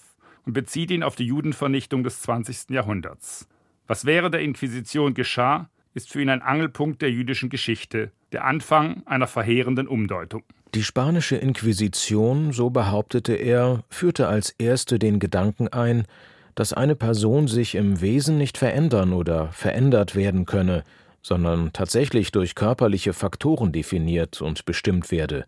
und 0.48 0.53
bezieht 0.53 0.89
ihn 0.89 1.03
auf 1.03 1.15
die 1.15 1.27
Judenvernichtung 1.27 2.03
des 2.03 2.24
20. 2.24 2.72
Jahrhunderts. 2.72 3.48
Was 3.86 4.06
während 4.06 4.34
der 4.34 4.41
Inquisition 4.41 5.13
geschah, 5.13 5.70
ist 5.94 6.12
für 6.12 6.24
ihn 6.24 6.32
ein 6.32 6.41
Angelpunkt 6.41 7.03
der 7.03 7.12
jüdischen 7.12 7.50
Geschichte, 7.50 8.12
der 8.32 8.46
Anfang 8.46 9.03
einer 9.06 9.27
verheerenden 9.27 9.88
Umdeutung. 9.88 10.41
Die 10.74 10.82
spanische 10.82 11.36
Inquisition, 11.36 12.51
so 12.51 12.72
behauptete 12.72 13.36
er, 13.36 13.84
führte 13.91 14.27
als 14.27 14.50
erste 14.58 14.98
den 14.98 15.20
Gedanken 15.20 15.67
ein, 15.67 16.08
dass 16.56 16.74
eine 16.74 16.96
Person 16.96 17.48
sich 17.48 17.75
im 17.75 18.01
Wesen 18.01 18.39
nicht 18.39 18.58
verändern 18.58 19.13
oder 19.13 19.51
verändert 19.51 20.15
werden 20.15 20.48
könne, 20.48 20.84
sondern 21.22 21.74
tatsächlich 21.74 22.32
durch 22.32 22.56
körperliche 22.56 23.14
Faktoren 23.14 23.72
definiert 23.72 24.42
und 24.42 24.66
bestimmt 24.66 25.12
werde, 25.12 25.46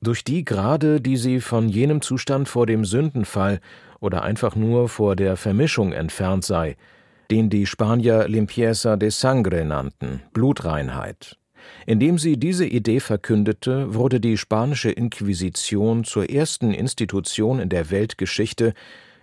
durch 0.00 0.22
die 0.22 0.44
Grade, 0.44 1.00
die 1.00 1.16
sie 1.16 1.40
von 1.40 1.68
jenem 1.68 2.02
Zustand 2.02 2.48
vor 2.48 2.66
dem 2.66 2.84
Sündenfall 2.84 3.60
oder 4.00 4.22
einfach 4.22 4.54
nur 4.54 4.88
vor 4.88 5.16
der 5.16 5.36
Vermischung 5.36 5.92
entfernt 5.92 6.44
sei, 6.44 6.76
den 7.30 7.48
die 7.48 7.66
Spanier 7.66 8.28
Limpieza 8.28 8.96
de 8.96 9.10
Sangre 9.10 9.64
nannten, 9.64 10.22
Blutreinheit. 10.32 11.38
Indem 11.86 12.18
sie 12.18 12.36
diese 12.36 12.66
Idee 12.66 13.00
verkündete, 13.00 13.94
wurde 13.94 14.20
die 14.20 14.36
spanische 14.36 14.90
Inquisition 14.90 16.04
zur 16.04 16.28
ersten 16.28 16.74
Institution 16.74 17.58
in 17.58 17.70
der 17.70 17.90
Weltgeschichte, 17.90 18.74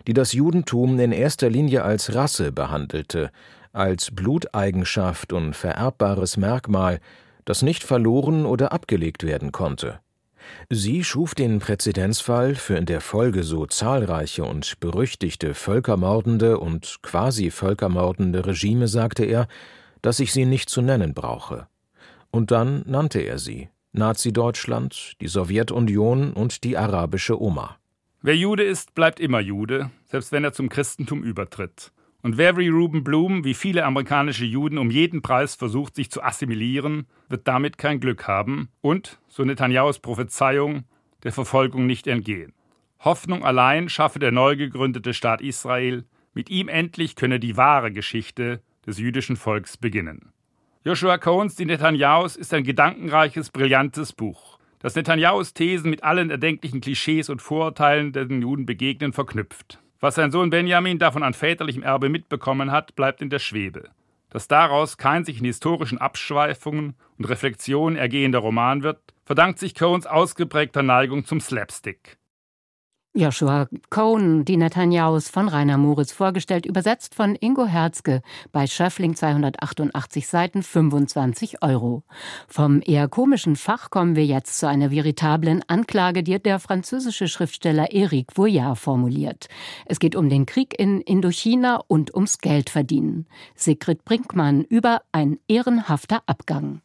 die 0.07 0.13
das 0.13 0.33
Judentum 0.33 0.99
in 0.99 1.11
erster 1.11 1.49
Linie 1.49 1.83
als 1.83 2.15
Rasse 2.15 2.51
behandelte, 2.51 3.29
als 3.73 4.11
Bluteigenschaft 4.11 5.33
und 5.33 5.55
vererbbares 5.55 6.37
Merkmal, 6.37 6.99
das 7.45 7.61
nicht 7.61 7.83
verloren 7.83 8.45
oder 8.45 8.71
abgelegt 8.71 9.23
werden 9.23 9.51
konnte. 9.51 9.99
Sie 10.69 11.03
schuf 11.03 11.35
den 11.35 11.59
Präzedenzfall 11.59 12.55
für 12.55 12.75
in 12.75 12.85
der 12.85 13.01
Folge 13.01 13.43
so 13.43 13.65
zahlreiche 13.65 14.43
und 14.43 14.79
berüchtigte 14.79 15.53
völkermordende 15.53 16.59
und 16.59 16.99
quasi 17.01 17.51
völkermordende 17.51 18.45
Regime, 18.45 18.87
sagte 18.87 19.25
er, 19.25 19.47
dass 20.01 20.19
ich 20.19 20.31
sie 20.31 20.45
nicht 20.45 20.69
zu 20.69 20.81
nennen 20.81 21.13
brauche. 21.13 21.67
Und 22.31 22.51
dann 22.51 22.83
nannte 22.85 23.19
er 23.19 23.37
sie 23.37 23.69
Nazi-Deutschland, 23.93 25.13
die 25.19 25.27
Sowjetunion 25.27 26.33
und 26.33 26.63
die 26.63 26.77
arabische 26.77 27.41
Oma. 27.41 27.77
Wer 28.21 28.37
Jude 28.37 28.63
ist, 28.63 28.95
bleibt 28.95 29.19
immer 29.19 29.39
Jude, 29.39 29.91
selbst 30.05 30.31
wenn 30.31 30.43
er 30.43 30.53
zum 30.53 30.69
Christentum 30.69 31.23
übertritt. 31.23 31.91
Und 32.23 32.37
wer 32.37 32.55
wie 32.57 32.67
Ruben 32.67 33.03
Bloom, 33.03 33.43
wie 33.43 33.55
viele 33.55 33.83
amerikanische 33.83 34.45
Juden, 34.45 34.77
um 34.77 34.91
jeden 34.91 35.21
Preis 35.21 35.55
versucht, 35.55 35.95
sich 35.95 36.11
zu 36.11 36.21
assimilieren, 36.21 37.07
wird 37.29 37.47
damit 37.47 37.77
kein 37.77 37.99
Glück 37.99 38.27
haben 38.27 38.69
und, 38.81 39.19
so 39.27 39.43
Netanyahus 39.43 39.99
Prophezeiung, 39.99 40.83
der 41.23 41.31
Verfolgung 41.31 41.87
nicht 41.87 42.05
entgehen. 42.07 42.53
Hoffnung 42.99 43.43
allein 43.43 43.89
schaffe 43.89 44.19
der 44.19 44.31
neu 44.31 44.55
gegründete 44.55 45.13
Staat 45.15 45.41
Israel, 45.41 46.05
mit 46.33 46.49
ihm 46.49 46.67
endlich 46.67 47.15
könne 47.15 47.39
die 47.39 47.57
wahre 47.57 47.91
Geschichte 47.91 48.61
des 48.85 48.99
jüdischen 48.99 49.35
Volks 49.35 49.77
beginnen. 49.77 50.31
Joshua 50.83 51.17
Cohns 51.17 51.55
Die 51.55 51.65
Netanyahus 51.65 52.35
ist 52.35 52.53
ein 52.53 52.63
gedankenreiches, 52.63 53.49
brillantes 53.49 54.13
Buch, 54.13 54.59
das 54.79 54.95
Netanyahus 54.95 55.53
Thesen 55.53 55.89
mit 55.89 56.03
allen 56.03 56.29
erdenklichen 56.29 56.81
Klischees 56.81 57.29
und 57.29 57.41
Vorurteilen, 57.41 58.13
der 58.13 58.25
den 58.25 58.41
Juden 58.41 58.65
begegnen, 58.65 59.13
verknüpft. 59.13 59.80
Was 60.01 60.15
sein 60.15 60.31
Sohn 60.31 60.49
Benjamin 60.49 60.97
davon 60.97 61.21
an 61.21 61.35
väterlichem 61.35 61.83
Erbe 61.83 62.09
mitbekommen 62.09 62.71
hat, 62.71 62.95
bleibt 62.95 63.21
in 63.21 63.29
der 63.29 63.37
Schwebe. 63.37 63.91
Dass 64.31 64.47
daraus 64.47 64.97
kein 64.97 65.25
sich 65.25 65.37
in 65.37 65.45
historischen 65.45 65.99
Abschweifungen 65.99 66.95
und 67.19 67.25
Reflexionen 67.25 67.97
ergehender 67.97 68.39
Roman 68.39 68.81
wird, 68.81 68.99
verdankt 69.25 69.59
sich 69.59 69.75
Cohns 69.75 70.07
ausgeprägter 70.07 70.81
Neigung 70.81 71.25
zum 71.25 71.39
Slapstick. 71.39 72.17
Joshua 73.13 73.67
Cohn, 73.89 74.45
die 74.45 74.55
Netanyahus 74.55 75.27
von 75.27 75.49
Rainer 75.49 75.77
Moritz 75.77 76.13
vorgestellt, 76.13 76.65
übersetzt 76.65 77.13
von 77.13 77.35
Ingo 77.35 77.65
Herzke 77.65 78.21
bei 78.53 78.67
Schöffling 78.67 79.17
288 79.17 80.27
Seiten 80.27 80.63
25 80.63 81.61
Euro. 81.61 82.03
Vom 82.47 82.81
eher 82.81 83.09
komischen 83.09 83.57
Fach 83.57 83.89
kommen 83.89 84.15
wir 84.15 84.25
jetzt 84.25 84.57
zu 84.57 84.67
einer 84.69 84.91
veritablen 84.91 85.61
Anklage, 85.67 86.23
die 86.23 86.41
der 86.41 86.59
französische 86.59 87.27
Schriftsteller 87.27 87.91
Éric 87.91 88.27
Voyard 88.35 88.79
formuliert. 88.79 89.49
Es 89.85 89.99
geht 89.99 90.15
um 90.15 90.29
den 90.29 90.45
Krieg 90.45 90.79
in 90.79 91.01
Indochina 91.01 91.81
und 91.87 92.15
ums 92.15 92.37
Geldverdienen. 92.37 93.27
Sigrid 93.55 94.05
Brinkmann 94.05 94.63
über 94.63 95.01
ein 95.11 95.37
ehrenhafter 95.49 96.23
Abgang. 96.27 96.81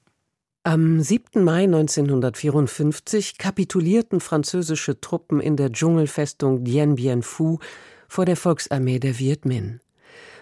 Am 0.66 1.00
7. 1.00 1.44
Mai 1.44 1.62
1954 1.62 3.38
kapitulierten 3.38 4.18
französische 4.18 5.00
Truppen 5.00 5.38
in 5.38 5.54
der 5.54 5.70
Dschungelfestung 5.70 6.64
Dien 6.64 6.96
Bien 6.96 7.22
Phu 7.22 7.60
vor 8.08 8.24
der 8.24 8.34
Volksarmee 8.34 8.98
der 8.98 9.20
Viet 9.20 9.44
Minh. 9.44 9.78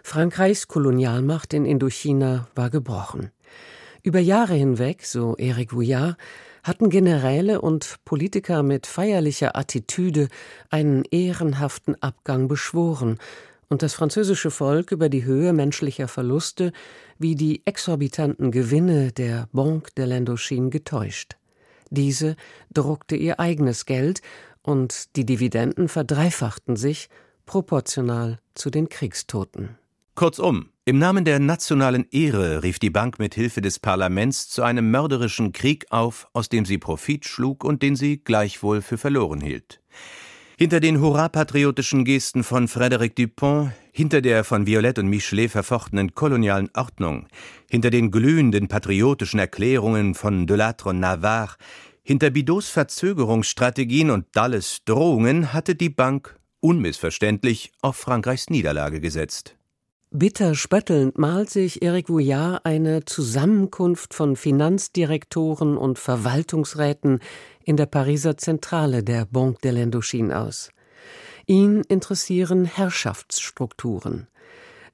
Frankreichs 0.02 0.66
Kolonialmacht 0.66 1.52
in 1.52 1.66
Indochina 1.66 2.48
war 2.54 2.70
gebrochen. 2.70 3.32
Über 4.02 4.18
Jahre 4.18 4.54
hinweg, 4.54 5.04
so 5.04 5.36
Eric 5.36 5.74
Vouillard, 5.74 6.16
hatten 6.62 6.88
Generäle 6.88 7.60
und 7.60 7.96
Politiker 8.06 8.62
mit 8.62 8.86
feierlicher 8.86 9.54
Attitüde 9.58 10.28
einen 10.70 11.04
ehrenhaften 11.10 12.00
Abgang 12.00 12.48
beschworen 12.48 13.18
und 13.68 13.82
das 13.82 13.94
französische 13.94 14.50
Volk 14.50 14.92
über 14.92 15.08
die 15.08 15.24
Höhe 15.24 15.52
menschlicher 15.52 16.08
Verluste 16.08 16.72
wie 17.18 17.34
die 17.34 17.62
exorbitanten 17.64 18.50
Gewinne 18.50 19.12
der 19.12 19.48
Banque 19.52 19.90
de 19.96 20.06
l'Indochine 20.06 20.70
getäuscht. 20.70 21.36
Diese 21.90 22.36
druckte 22.72 23.16
ihr 23.16 23.40
eigenes 23.40 23.86
Geld 23.86 24.22
und 24.62 25.16
die 25.16 25.26
Dividenden 25.26 25.88
verdreifachten 25.88 26.76
sich 26.76 27.08
proportional 27.46 28.38
zu 28.54 28.70
den 28.70 28.88
Kriegstoten. 28.88 29.76
Kurzum, 30.14 30.70
im 30.84 30.98
Namen 30.98 31.24
der 31.24 31.38
nationalen 31.38 32.06
Ehre 32.10 32.62
rief 32.62 32.78
die 32.78 32.90
Bank 32.90 33.18
mit 33.18 33.34
Hilfe 33.34 33.60
des 33.60 33.78
Parlaments 33.78 34.48
zu 34.48 34.62
einem 34.62 34.90
mörderischen 34.90 35.52
Krieg 35.52 35.86
auf, 35.90 36.28
aus 36.32 36.48
dem 36.48 36.64
sie 36.64 36.78
Profit 36.78 37.24
schlug 37.24 37.64
und 37.64 37.82
den 37.82 37.96
sie 37.96 38.18
gleichwohl 38.18 38.80
für 38.80 38.96
verloren 38.96 39.40
hielt. 39.40 39.80
Hinter 40.56 40.78
den 40.78 41.00
hurra-patriotischen 41.00 42.04
Gesten 42.04 42.44
von 42.44 42.68
Frédéric 42.68 43.16
Dupont, 43.16 43.72
hinter 43.90 44.20
der 44.20 44.44
von 44.44 44.66
Violette 44.66 45.00
und 45.00 45.08
Michelet 45.08 45.50
verfochtenen 45.50 46.14
kolonialen 46.14 46.70
Ordnung, 46.76 47.26
hinter 47.68 47.90
den 47.90 48.12
glühenden 48.12 48.68
patriotischen 48.68 49.40
Erklärungen 49.40 50.14
von 50.14 50.46
Delattre 50.46 50.90
und 50.90 51.00
Navarre, 51.00 51.56
hinter 52.04 52.30
Bidots 52.30 52.68
Verzögerungsstrategien 52.68 54.10
und 54.10 54.26
Dalles 54.32 54.82
Drohungen 54.84 55.52
hatte 55.52 55.74
die 55.74 55.90
Bank 55.90 56.38
unmissverständlich 56.60 57.72
auf 57.80 57.96
Frankreichs 57.96 58.48
Niederlage 58.48 59.00
gesetzt. 59.00 59.56
Bitter 60.16 60.54
spöttelnd 60.54 61.18
malt 61.18 61.50
sich 61.50 61.82
Eric 61.82 62.08
Vouillard 62.08 62.64
eine 62.64 63.04
Zusammenkunft 63.04 64.14
von 64.14 64.36
Finanzdirektoren 64.36 65.76
und 65.76 65.98
Verwaltungsräten 65.98 67.18
in 67.64 67.76
der 67.76 67.86
Pariser 67.86 68.36
Zentrale 68.36 69.02
der 69.02 69.24
Banque 69.24 69.58
de 69.64 69.72
l'Indochine 69.72 70.32
aus. 70.32 70.70
Ihn 71.46 71.82
interessieren 71.88 72.64
Herrschaftsstrukturen. 72.64 74.28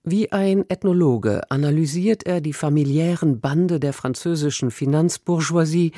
Wie 0.04 0.32
ein 0.32 0.64
Ethnologe 0.70 1.42
analysiert 1.50 2.22
er 2.22 2.40
die 2.40 2.54
familiären 2.54 3.40
Bande 3.40 3.78
der 3.78 3.92
französischen 3.92 4.70
Finanzbourgeoisie 4.70 5.92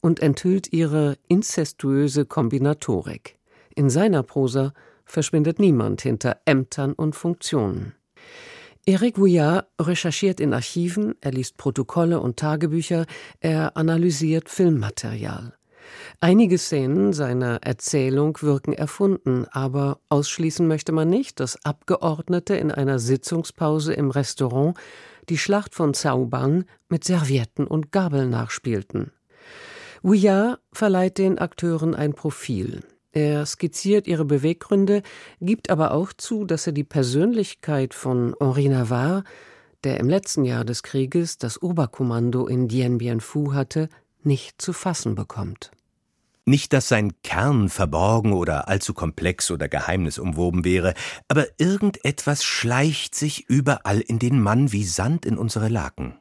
und 0.00 0.18
enthüllt 0.18 0.72
ihre 0.72 1.16
inzestuöse 1.28 2.24
Kombinatorik. 2.24 3.36
In 3.76 3.88
seiner 3.88 4.24
Prosa 4.24 4.74
verschwindet 5.04 5.60
niemand 5.60 6.02
hinter 6.02 6.38
Ämtern 6.44 6.92
und 6.92 7.14
Funktionen. 7.14 7.94
Eric 8.86 9.18
Vouillard 9.18 9.66
recherchiert 9.80 10.40
in 10.40 10.52
Archiven, 10.52 11.14
er 11.22 11.32
liest 11.32 11.56
Protokolle 11.56 12.20
und 12.20 12.36
Tagebücher, 12.36 13.06
er 13.40 13.78
analysiert 13.78 14.50
Filmmaterial. 14.50 15.54
Einige 16.20 16.58
Szenen 16.58 17.14
seiner 17.14 17.62
Erzählung 17.62 18.36
wirken 18.42 18.74
erfunden, 18.74 19.46
aber 19.50 20.00
ausschließen 20.10 20.66
möchte 20.66 20.92
man 20.92 21.08
nicht, 21.08 21.40
dass 21.40 21.64
Abgeordnete 21.64 22.56
in 22.56 22.70
einer 22.70 22.98
Sitzungspause 22.98 23.94
im 23.94 24.10
Restaurant 24.10 24.76
die 25.30 25.38
Schlacht 25.38 25.74
von 25.74 25.94
Zaubang 25.94 26.66
mit 26.90 27.04
Servietten 27.04 27.66
und 27.66 27.90
Gabeln 27.90 28.28
nachspielten. 28.28 29.12
Vuillard 30.02 30.60
verleiht 30.72 31.16
den 31.16 31.38
Akteuren 31.38 31.94
ein 31.94 32.12
Profil. 32.12 32.82
Er 33.14 33.46
skizziert 33.46 34.08
ihre 34.08 34.24
Beweggründe, 34.24 35.02
gibt 35.40 35.70
aber 35.70 35.92
auch 35.92 36.12
zu, 36.12 36.44
dass 36.44 36.66
er 36.66 36.72
die 36.72 36.82
Persönlichkeit 36.82 37.94
von 37.94 38.34
Henri 38.40 38.68
Navarre, 38.68 39.22
der 39.84 40.00
im 40.00 40.08
letzten 40.08 40.44
Jahr 40.44 40.64
des 40.64 40.82
Krieges 40.82 41.38
das 41.38 41.62
Oberkommando 41.62 42.48
in 42.48 42.66
Dien 42.66 42.98
Bien 42.98 43.20
Phu 43.20 43.52
hatte, 43.52 43.88
nicht 44.24 44.60
zu 44.60 44.72
fassen 44.72 45.14
bekommt. 45.14 45.70
Nicht, 46.44 46.72
dass 46.72 46.88
sein 46.88 47.12
Kern 47.22 47.68
verborgen 47.68 48.32
oder 48.32 48.66
allzu 48.66 48.94
komplex 48.94 49.50
oder 49.52 49.68
geheimnisumwoben 49.68 50.64
wäre, 50.64 50.94
aber 51.28 51.46
irgendetwas 51.58 52.42
schleicht 52.42 53.14
sich 53.14 53.48
überall 53.48 54.00
in 54.00 54.18
den 54.18 54.42
Mann 54.42 54.72
wie 54.72 54.84
Sand 54.84 55.24
in 55.24 55.38
unsere 55.38 55.68
Laken. 55.68 56.18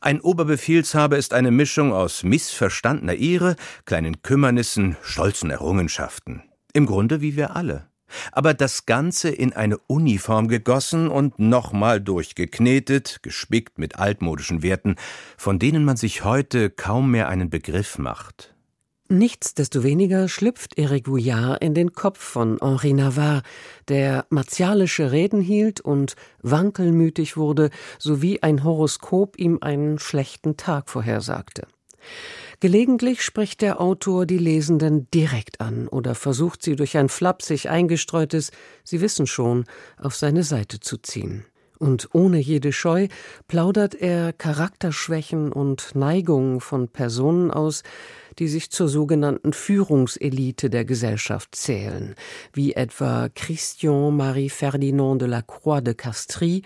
Ein 0.00 0.20
Oberbefehlshaber 0.20 1.16
ist 1.16 1.34
eine 1.34 1.50
Mischung 1.50 1.92
aus 1.92 2.22
missverstandener 2.22 3.14
Ehre, 3.14 3.56
kleinen 3.84 4.22
Kümmernissen, 4.22 4.96
stolzen 5.02 5.50
Errungenschaften. 5.50 6.42
Im 6.72 6.86
Grunde 6.86 7.20
wie 7.20 7.36
wir 7.36 7.56
alle. 7.56 7.88
Aber 8.32 8.54
das 8.54 8.86
Ganze 8.86 9.28
in 9.28 9.52
eine 9.52 9.78
Uniform 9.78 10.48
gegossen 10.48 11.08
und 11.08 11.38
nochmal 11.38 12.00
durchgeknetet, 12.00 13.18
gespickt 13.22 13.78
mit 13.78 13.96
altmodischen 13.98 14.62
Werten, 14.62 14.96
von 15.36 15.58
denen 15.58 15.84
man 15.84 15.96
sich 15.96 16.24
heute 16.24 16.70
kaum 16.70 17.10
mehr 17.10 17.28
einen 17.28 17.50
Begriff 17.50 17.98
macht. 17.98 18.54
Nichtsdestoweniger 19.10 20.28
schlüpft 20.28 20.76
Eric 20.76 21.04
Gouillard 21.04 21.62
in 21.62 21.72
den 21.72 21.94
Kopf 21.94 22.18
von 22.18 22.58
Henri 22.60 22.92
Navarre, 22.92 23.42
der 23.88 24.26
martialische 24.28 25.12
Reden 25.12 25.40
hielt 25.40 25.80
und 25.80 26.14
wankelmütig 26.42 27.38
wurde, 27.38 27.70
sowie 27.98 28.40
ein 28.42 28.64
Horoskop 28.64 29.38
ihm 29.38 29.60
einen 29.62 29.98
schlechten 29.98 30.58
Tag 30.58 30.90
vorhersagte. 30.90 31.66
Gelegentlich 32.60 33.22
spricht 33.22 33.62
der 33.62 33.80
Autor 33.80 34.26
die 34.26 34.36
Lesenden 34.36 35.10
direkt 35.10 35.62
an 35.62 35.88
oder 35.88 36.14
versucht 36.14 36.62
sie 36.62 36.76
durch 36.76 36.98
ein 36.98 37.08
flapsig 37.08 37.70
eingestreutes 37.70 38.50
Sie 38.84 39.00
wissen 39.00 39.26
schon 39.26 39.64
auf 39.96 40.16
seine 40.16 40.42
Seite 40.42 40.80
zu 40.80 40.98
ziehen. 40.98 41.46
Und 41.78 42.08
ohne 42.12 42.38
jede 42.38 42.72
Scheu 42.72 43.08
plaudert 43.46 43.94
er 43.94 44.32
Charakterschwächen 44.32 45.52
und 45.52 45.94
Neigungen 45.94 46.60
von 46.60 46.88
Personen 46.88 47.50
aus, 47.50 47.82
die 48.38 48.48
sich 48.48 48.70
zur 48.70 48.88
sogenannten 48.88 49.52
Führungselite 49.52 50.70
der 50.70 50.84
Gesellschaft 50.84 51.54
zählen, 51.54 52.14
wie 52.52 52.74
etwa 52.74 53.28
Christian 53.34 54.16
Marie 54.16 54.50
Ferdinand 54.50 55.20
de 55.20 55.28
la 55.28 55.42
Croix 55.42 55.82
de 55.82 55.94
Castries, 55.94 56.62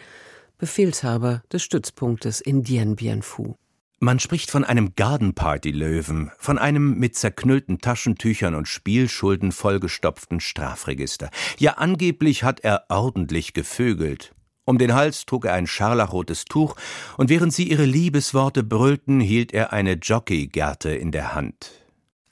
Befehlshaber 0.59 1.42
des 1.52 1.62
Stützpunktes 1.62 2.40
in 2.40 2.62
Dien 2.62 2.95
Bien 2.95 3.23
Phu. 3.23 3.57
Man 3.99 4.19
spricht 4.19 4.50
von 4.50 4.64
einem 4.64 4.97
Garden 4.97 5.33
Party 5.33 5.71
Löwen, 5.71 6.33
von 6.37 6.59
einem 6.59 6.99
mit 6.99 7.14
zerknüllten 7.14 7.78
Taschentüchern 7.78 8.57
und 8.57 8.66
Spielschulden 8.66 9.52
vollgestopften 9.52 10.40
Strafregister. 10.40 11.31
Ja, 11.59 11.75
angeblich 11.75 12.42
hat 12.42 12.61
er 12.61 12.87
ordentlich 12.88 13.52
gevögelt. 13.54 14.35
Um 14.64 14.78
den 14.78 14.95
Hals 14.95 15.26
trug 15.26 15.45
er 15.45 15.54
ein 15.54 15.66
scharlachrotes 15.66 16.45
Tuch, 16.45 16.76
und 17.16 17.31
während 17.31 17.52
sie 17.52 17.69
ihre 17.69 17.85
Liebesworte 17.85 18.62
brüllten, 18.62 19.21
hielt 19.21 19.52
er 19.52 19.73
eine 19.73 19.95
Jockeygerte 19.95 20.90
in 20.90 21.11
der 21.11 21.35
Hand. 21.35 21.73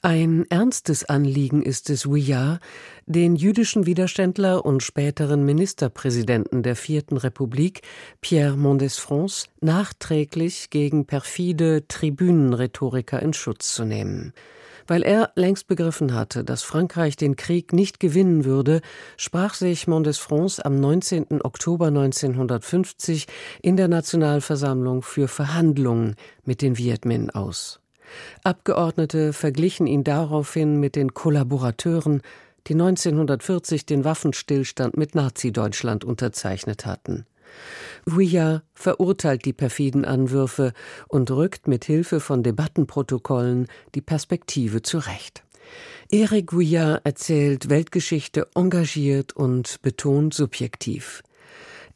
Ein 0.03 0.45
ernstes 0.49 1.05
Anliegen 1.05 1.61
ist 1.61 1.91
es 1.91 2.07
Vuillard, 2.07 2.59
den 3.05 3.35
jüdischen 3.35 3.85
Widerständler 3.85 4.65
und 4.65 4.81
späteren 4.81 5.45
Ministerpräsidenten 5.45 6.63
der 6.63 6.75
Vierten 6.75 7.17
Republik, 7.17 7.81
Pierre 8.19 8.55
Mendès-France, 8.55 9.49
nachträglich 9.59 10.71
gegen 10.71 11.05
perfide 11.05 11.87
Tribünenrhetoriker 11.87 13.21
in 13.21 13.33
Schutz 13.33 13.75
zu 13.75 13.85
nehmen. 13.85 14.33
Weil 14.87 15.03
er 15.03 15.31
längst 15.35 15.67
begriffen 15.67 16.13
hatte, 16.13 16.43
dass 16.43 16.63
Frankreich 16.63 17.15
den 17.15 17.35
Krieg 17.35 17.73
nicht 17.73 17.99
gewinnen 17.99 18.45
würde, 18.45 18.81
sprach 19.17 19.53
sich 19.53 19.87
Mendès-France 19.87 20.63
am 20.65 20.79
19. 20.79 21.41
Oktober 21.43 21.87
1950 21.87 23.27
in 23.61 23.77
der 23.77 23.87
Nationalversammlung 23.87 25.01
für 25.01 25.27
Verhandlungen 25.27 26.15
mit 26.43 26.61
den 26.61 26.77
Viet 26.77 27.05
Minh 27.05 27.29
aus. 27.29 27.79
Abgeordnete 28.43 29.33
verglichen 29.33 29.87
ihn 29.87 30.03
daraufhin 30.03 30.79
mit 30.79 30.95
den 30.95 31.13
Kollaborateuren, 31.13 32.21
die 32.67 32.73
1940 32.73 33.85
den 33.85 34.03
Waffenstillstand 34.03 34.97
mit 34.97 35.15
Nazi-Deutschland 35.15 36.03
unterzeichnet 36.03 36.85
hatten. 36.85 37.25
Vuillard 38.05 38.63
verurteilt 38.73 39.45
die 39.45 39.53
perfiden 39.53 40.05
Anwürfe 40.05 40.73
und 41.07 41.29
rückt 41.31 41.67
mit 41.67 41.85
Hilfe 41.85 42.19
von 42.19 42.43
Debattenprotokollen 42.43 43.67
die 43.95 44.01
Perspektive 44.01 44.81
zurecht. 44.81 45.43
Eric 46.11 46.51
Vuillard 46.53 47.05
erzählt 47.05 47.69
Weltgeschichte 47.69 48.47
engagiert 48.55 49.33
und 49.33 49.81
betont 49.81 50.33
subjektiv. 50.33 51.23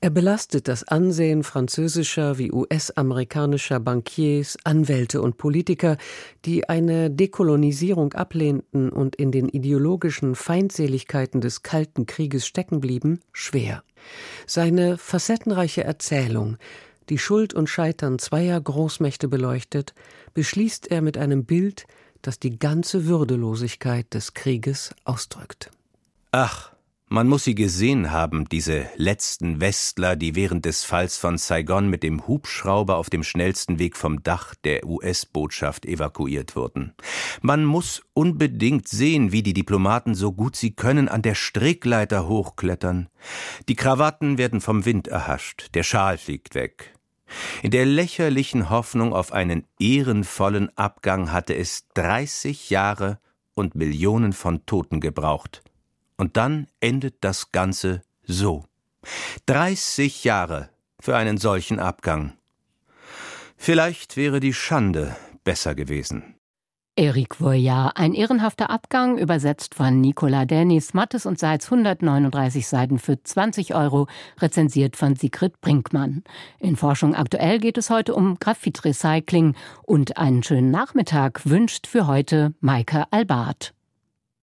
Er 0.01 0.09
belastet 0.09 0.67
das 0.67 0.83
Ansehen 0.83 1.43
französischer 1.43 2.37
wie 2.37 2.51
US-amerikanischer 2.51 3.79
Bankiers, 3.79 4.57
Anwälte 4.63 5.21
und 5.21 5.37
Politiker, 5.37 5.97
die 6.45 6.69
eine 6.69 7.09
Dekolonisierung 7.09 8.13
ablehnten 8.13 8.89
und 8.89 9.15
in 9.15 9.31
den 9.31 9.49
ideologischen 9.49 10.35
Feindseligkeiten 10.35 11.41
des 11.41 11.63
Kalten 11.63 12.05
Krieges 12.05 12.45
stecken 12.45 12.81
blieben, 12.81 13.21
schwer. 13.31 13.83
Seine 14.45 14.97
facettenreiche 14.97 15.83
Erzählung, 15.83 16.57
die 17.09 17.17
Schuld 17.17 17.53
und 17.53 17.67
Scheitern 17.69 18.19
zweier 18.19 18.59
Großmächte 18.59 19.27
beleuchtet, 19.27 19.93
beschließt 20.33 20.91
er 20.91 21.01
mit 21.01 21.17
einem 21.17 21.45
Bild, 21.45 21.85
das 22.21 22.39
die 22.39 22.57
ganze 22.57 23.05
Würdelosigkeit 23.05 24.13
des 24.13 24.33
Krieges 24.33 24.93
ausdrückt. 25.03 25.69
Ach, 26.31 26.74
man 27.07 27.27
muss 27.27 27.43
sie 27.43 27.55
gesehen 27.55 28.11
haben, 28.11 28.49
diese 28.49 28.87
letzten 28.95 29.61
Westler, 29.61 30.15
die 30.15 30.35
während 30.35 30.65
des 30.65 30.83
Falls 30.83 31.17
von 31.17 31.37
Saigon 31.37 31.87
mit 31.87 32.01
dem 32.01 32.27
Hubschrauber 32.27 32.97
auf 32.97 33.09
dem 33.09 33.23
schnellsten 33.23 33.77
Weg 33.77 33.95
vom 33.95 34.23
Dach 34.23 34.55
der 34.63 34.85
US-Botschaft 34.85 35.85
evakuiert 35.85 36.55
wurden. 36.55 36.93
Man 37.41 37.63
muss 37.63 38.01
unbedingt 38.13 38.87
sehen, 38.87 39.31
wie 39.31 39.43
die 39.43 39.53
Diplomaten 39.53 40.15
so 40.15 40.31
gut 40.31 40.55
sie 40.55 40.71
können 40.71 41.07
an 41.07 41.21
der 41.21 41.35
Strickleiter 41.35 42.27
hochklettern. 42.27 43.09
Die 43.69 43.75
Krawatten 43.75 44.37
werden 44.37 44.59
vom 44.59 44.85
Wind 44.85 45.07
erhascht, 45.07 45.69
der 45.75 45.83
Schal 45.83 46.17
fliegt 46.17 46.55
weg. 46.55 46.95
In 47.61 47.71
der 47.71 47.85
lächerlichen 47.85 48.69
Hoffnung 48.69 49.13
auf 49.13 49.31
einen 49.31 49.65
ehrenvollen 49.79 50.75
Abgang 50.77 51.31
hatte 51.31 51.55
es 51.55 51.87
30 51.93 52.69
Jahre 52.69 53.19
und 53.53 53.75
Millionen 53.75 54.33
von 54.33 54.65
Toten 54.65 54.99
gebraucht. 54.99 55.63
Und 56.17 56.37
dann 56.37 56.67
endet 56.79 57.15
das 57.21 57.51
Ganze 57.51 58.01
so. 58.23 58.65
30 59.45 60.23
Jahre 60.23 60.69
für 60.99 61.15
einen 61.15 61.37
solchen 61.37 61.79
Abgang. 61.79 62.33
Vielleicht 63.57 64.17
wäre 64.17 64.39
die 64.39 64.53
Schande 64.53 65.15
besser 65.43 65.75
gewesen. 65.75 66.35
Eric 66.97 67.41
Voyard, 67.41 67.97
ein 67.97 68.13
ehrenhafter 68.13 68.69
Abgang, 68.69 69.17
übersetzt 69.17 69.75
von 69.75 69.99
Nicola 69.99 70.45
Dennis, 70.45 70.93
Mattes 70.93 71.25
und 71.25 71.37
Seitz, 71.37 71.65
139 71.65 72.65
Seiten 72.65 72.99
für 72.99 73.21
20 73.21 73.75
Euro, 73.75 74.07
rezensiert 74.39 74.95
von 74.95 75.17
Sigrid 75.17 75.59
Brinkmann. 75.59 76.23
In 76.57 76.77
Forschung 76.77 77.13
aktuell 77.13 77.59
geht 77.59 77.77
es 77.77 77.89
heute 77.89 78.15
um 78.15 78.39
Graphitrecycling 78.39 79.55
und 79.83 80.15
einen 80.17 80.41
schönen 80.41 80.71
Nachmittag 80.71 81.41
wünscht 81.45 81.85
für 81.85 82.07
heute 82.07 82.53
Maike 82.61 83.03
Albart. 83.11 83.74